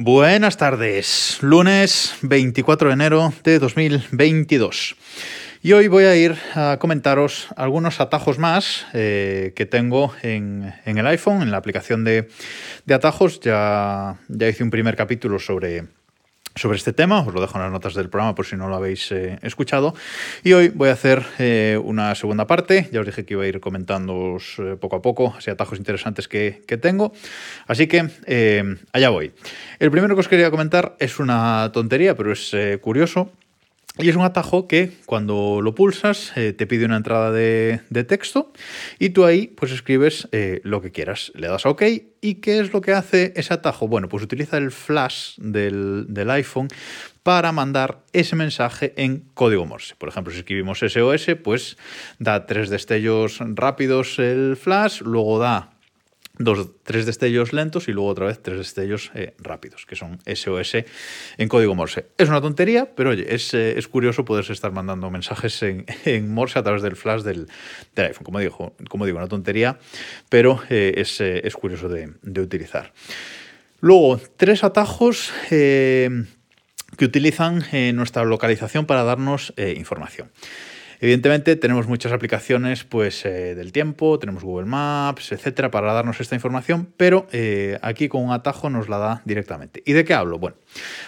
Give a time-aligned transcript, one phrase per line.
[0.00, 4.94] Buenas tardes, lunes 24 de enero de 2022.
[5.60, 11.04] Y hoy voy a ir a comentaros algunos atajos más eh, que tengo en, el
[11.08, 12.28] iPhone, en la aplicación de,
[12.86, 13.40] de atajos.
[13.40, 15.88] Ya, ya hice un primer capítulo sobre
[16.58, 18.76] sobre este tema, os lo dejo en las notas del programa por si no lo
[18.76, 19.94] habéis eh, escuchado.
[20.42, 23.46] Y hoy voy a hacer eh, una segunda parte, ya os dije que iba a
[23.46, 27.12] ir comentando eh, poco a poco, así atajos interesantes que tengo.
[27.66, 28.08] Así que
[28.92, 29.32] allá voy.
[29.78, 33.30] El primero que os quería comentar es una tontería, pero es curioso.
[33.98, 38.52] Y es un atajo que cuando lo pulsas eh, te pide una entrada de, texto
[39.00, 41.32] y tú ahí pues escribes eh, lo que quieras.
[41.34, 41.82] Le das a OK
[42.20, 43.88] y ¿qué es lo que hace ese atajo?
[43.88, 46.68] Bueno, pues utiliza el flash del, del iPhone
[47.24, 49.96] para mandar ese mensaje en código Morse.
[49.98, 51.76] Por ejemplo, si escribimos SOS, pues
[52.20, 55.77] da tres destellos rápidos el flash, luego da
[56.38, 60.84] dos, tres destellos lentos y luego otra vez tres destellos eh, rápidos, que son SOS
[61.36, 62.06] en código Morse.
[62.16, 66.32] Es una tontería, pero oye, es, eh, es curioso poderse estar mandando mensajes en, en,
[66.32, 67.48] Morse a través del flash del,
[67.94, 68.24] del iPhone.
[68.24, 69.78] Como digo, como digo, una tontería,
[70.28, 72.92] pero eh, es, es, curioso de, de, utilizar.
[73.80, 76.24] Luego, tres atajos que
[77.00, 80.30] utilizan nuestra localización para darnos información.
[81.00, 86.34] Evidentemente tenemos muchas aplicaciones pues, eh, del tiempo, tenemos Google Maps, etcétera, para darnos esta
[86.34, 89.82] información, pero eh, aquí con un atajo nos la da directamente.
[89.86, 90.38] ¿Y de qué hablo?
[90.38, 90.56] Bueno,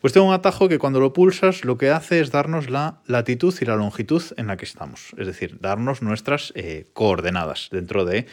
[0.00, 3.54] pues tengo un atajo que cuando lo pulsas lo que hace es darnos la latitud
[3.60, 8.26] y la longitud en la que estamos, es decir, darnos nuestras eh, coordenadas dentro de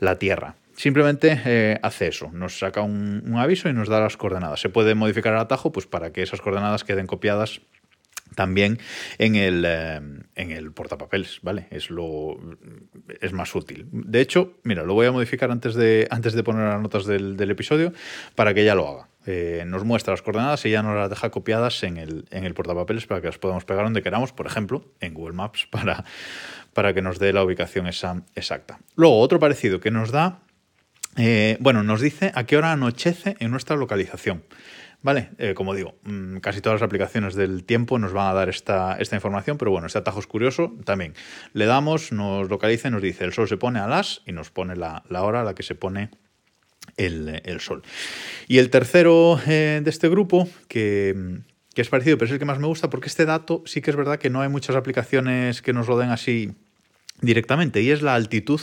[0.00, 0.56] la Tierra.
[0.76, 4.58] Simplemente hace eso, nos saca un, un, aviso y nos da las coordenadas.
[4.58, 7.60] Se puede modificar el atajo pues, para que esas coordenadas queden copiadas
[8.34, 8.78] también
[9.18, 10.00] en el, eh,
[10.34, 11.66] en el portapapeles, ¿vale?
[11.70, 12.38] Es, lo,
[13.20, 13.86] es más útil.
[13.92, 17.40] De hecho, mira, lo voy a modificar antes de, antes de poner las notas del,
[17.50, 17.92] episodio
[18.34, 19.08] para que ya lo haga.
[19.26, 22.54] Eh, nos muestra las coordenadas y ya nos las deja copiadas en el, en el
[22.54, 26.04] portapapeles para que las podamos pegar donde queramos, por ejemplo, en Google Maps, para,
[26.72, 28.80] para que nos dé la ubicación esa, exacta.
[28.96, 30.40] Luego, otro parecido que nos da,
[31.16, 34.42] eh, bueno, nos dice a qué hora anochece en nuestra localización.
[35.04, 38.48] Vale, eh, como digo, mm, casi todas las aplicaciones del tiempo nos van a dar
[38.48, 41.12] esta, esta, información, pero bueno, este atajo es curioso también.
[41.52, 44.50] Le damos, nos localiza y nos dice el sol se pone a las y nos
[44.50, 46.08] pone la, hora a la que se pone
[46.96, 47.82] el, sol.
[48.48, 51.42] Y el tercero eh, de este grupo, que,
[51.74, 53.90] que es parecido, pero es el que más me gusta, porque este dato sí que
[53.90, 56.54] es verdad que no hay muchas aplicaciones que nos lo den así
[57.20, 58.60] directamente y es la altitud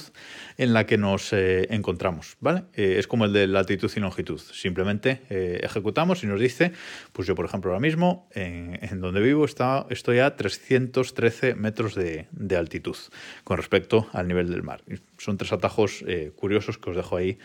[0.58, 2.64] en la que nos eh, encontramos, ¿vale?
[2.74, 4.40] Eh, es como el de latitud y longitud.
[4.40, 6.72] Simplemente eh, ejecutamos y nos dice,
[7.14, 12.28] pues yo por ejemplo ahora mismo en, donde vivo está, estoy a 313 metros de,
[12.56, 12.98] altitud
[13.44, 14.84] con respecto al nivel del mar.
[15.18, 16.04] Son tres atajos
[16.36, 17.40] curiosos que os dejo ahí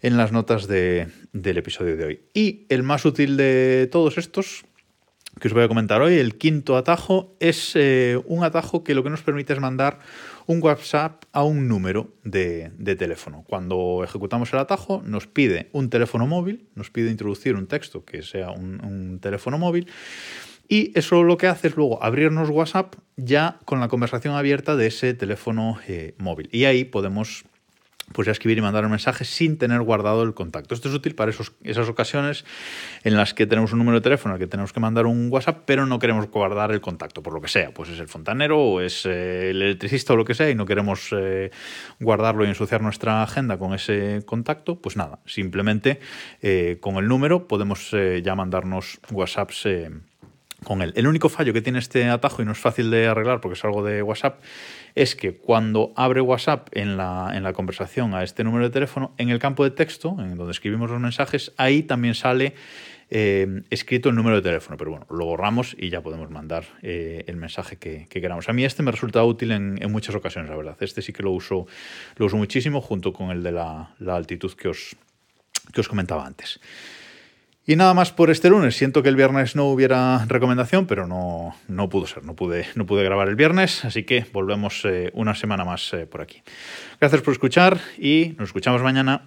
[0.00, 1.10] en las notas del
[1.58, 2.20] episodio de hoy.
[2.32, 4.64] Y el más útil de todos estos,
[5.40, 9.02] que os voy a comentar hoy, el quinto atajo, es eh, un atajo que lo
[9.04, 10.00] que nos permite es mandar
[10.46, 13.44] un WhatsApp a un número de, teléfono.
[13.46, 18.22] Cuando ejecutamos el atajo, nos pide un teléfono móvil, nos pide introducir un texto que
[18.22, 19.88] sea un, teléfono móvil.
[20.70, 24.86] Y eso lo que hace es luego abrirnos WhatsApp ya con la conversación abierta de
[24.86, 26.48] ese teléfono eh, móvil.
[26.52, 27.44] Y ahí podemos
[28.12, 30.74] pues ya escribir y mandar un mensaje sin tener guardado el contacto.
[30.74, 32.44] Esto es útil para esas ocasiones
[33.04, 35.62] en las que tenemos un número de teléfono al que tenemos que mandar un WhatsApp,
[35.66, 37.72] pero no queremos guardar el contacto, por lo que sea.
[37.72, 40.66] Pues es el fontanero o es eh, el electricista o lo que sea y no
[40.66, 41.50] queremos eh,
[42.00, 44.80] guardarlo y ensuciar nuestra agenda con ese contacto.
[44.80, 46.00] Pues nada, simplemente
[46.42, 49.66] eh, con el número podemos ya mandarnos WhatsApps
[50.68, 53.64] El único fallo que tiene este atajo y no es fácil de arreglar porque es
[53.64, 54.40] algo de WhatsApp
[54.94, 59.12] es que cuando abre WhatsApp en la, en la conversación a este número de teléfono,
[59.16, 62.54] en el campo de texto, en donde escribimos los mensajes, ahí también sale
[63.10, 67.24] eh, escrito el número de teléfono, pero bueno, lo borramos y ya podemos mandar eh,
[67.26, 68.48] el mensaje que, queramos.
[68.48, 70.76] A mí este me resulta útil en, muchas ocasiones, la verdad.
[70.80, 71.66] Este sí que lo uso,
[72.16, 74.96] lo uso muchísimo junto con el de la, la altitud que os,
[75.72, 76.60] que os comentaba antes.
[77.68, 78.78] Y nada más por este lunes.
[78.78, 82.24] Siento que el viernes no hubiera recomendación, pero no, no pudo ser.
[82.24, 86.06] No pude, no pude grabar el viernes, así que volvemos eh, una semana más eh,
[86.06, 86.40] por aquí.
[86.98, 89.26] Gracias por escuchar y nos escuchamos mañana.